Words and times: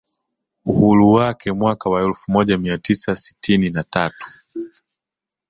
Uhuru 0.65 1.11
wake 1.13 1.51
mwaka 1.53 1.89
wa 1.89 2.03
elfu 2.03 2.31
moja 2.31 2.57
mia 2.57 2.77
tisa 2.77 3.15
sitini 3.15 3.69
na 3.69 3.83
tatu 3.83 4.25